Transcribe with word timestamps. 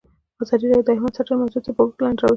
ازادي 0.43 0.65
راډیو 0.67 0.85
د 0.87 0.89
حیوان 0.97 1.11
ساتنه 1.17 1.37
موضوع 1.41 1.61
تر 1.65 1.71
پوښښ 1.77 1.95
لاندې 2.01 2.21
راوستې. 2.21 2.29